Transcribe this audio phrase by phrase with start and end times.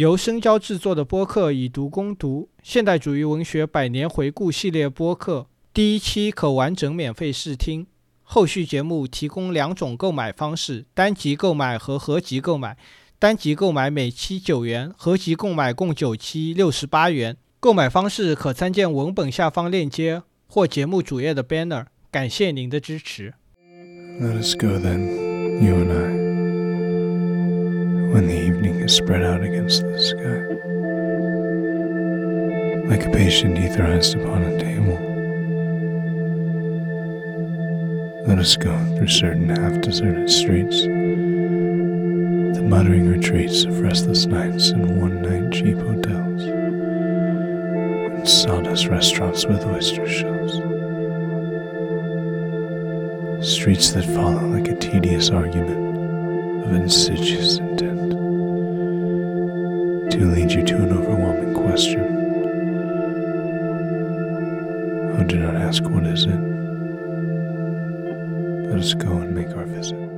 [0.00, 7.86] 由深交制作的播客《以读攻读》现代主义文学百年回顾系列播客，第一期可完整免费试听。
[8.22, 12.78] 后续节目提供两种购买方式：单集购买和合集购买。
[13.18, 17.36] 单集购买每期九元，合集购买共九期，六十八元。
[17.60, 21.84] 购买方式可参见文本下方链接或节目主页的 banner。
[22.10, 23.34] 感谢您的支持。
[24.18, 26.29] Let us go then, you and I,
[28.10, 30.40] when the evening is spread out against the sky,
[32.88, 34.98] like a patient etherized upon a table.
[38.26, 45.00] Let us go through certain half deserted streets, the muttering retreats of restless nights in
[45.00, 50.56] one night cheap hotels, and sawdust restaurants with oyster shells.
[53.48, 55.89] Streets that follow like a tedious argument
[56.70, 58.12] of insidious intent
[60.12, 62.00] to lead you to an overwhelming question.
[65.18, 66.40] Oh, do not ask what is it.
[68.68, 70.10] Let us go and make our visit.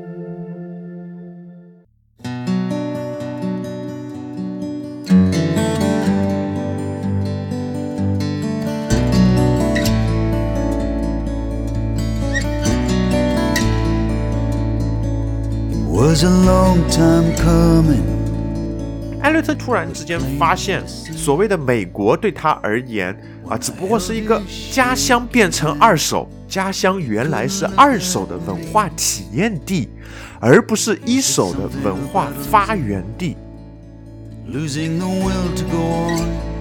[19.23, 23.17] 艾略特突然之间发现，所谓的美国对他而言
[23.49, 29.89] 啊，只不过是一个家乡变成二手，家乡原来是二手的文化体验地，
[30.39, 33.37] 而不是一手的文化发源地。
[34.47, 35.79] losing the will to go
[36.11, 36.52] on.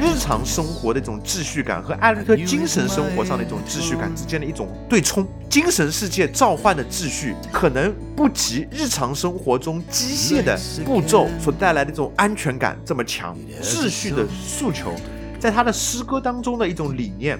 [0.00, 5.26] 日常生活的一种秩序感和艾略特精神生活上的一种秩序感之间的一种对冲。
[5.48, 13.36] 精神世界召唤的秩序可能不及日常生活中机械的步骤所带来的这种安全感这么强。
[13.62, 14.92] 秩序的诉求，
[15.38, 17.38] 在他的诗歌当中的一种理念，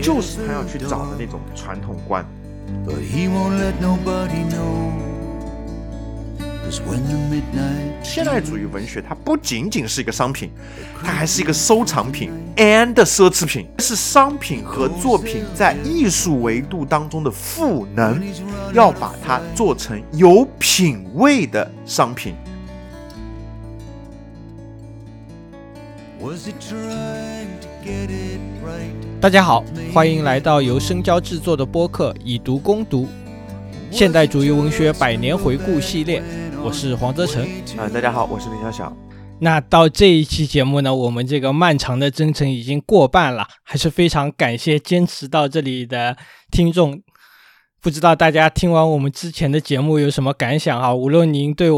[0.00, 2.24] 就是他要去找的那种传统观。
[2.86, 5.07] but he won't let nobody know.
[8.02, 10.50] 现代主义文学它不仅仅是一个商品，
[11.02, 18.22] 它还是一个收藏品 and 奢侈品，是商品和作品在艺术维度当中的赋能，
[18.74, 22.34] 要把它做成有品位的商品。
[26.20, 28.92] was he trying to get it right?
[29.20, 29.64] 大家好，
[29.94, 33.04] 欢迎来到由深交制作的播客《以读攻读》
[33.90, 36.22] 现代主义文学百年回顾系列，
[36.62, 37.42] 我是黄泽成。
[37.76, 38.96] 啊、大家好，我是林小小。
[39.40, 46.16] 那到这一期节目呢，我们这个漫长的征程已经过半了，还是非常感谢坚持到这里的
[46.50, 47.02] 听众。
[47.80, 50.94] 不知道大家听完我们之前的节目有什么感想啊？
[50.94, 51.76] 无论您对我